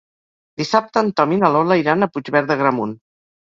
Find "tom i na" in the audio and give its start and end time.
1.21-1.53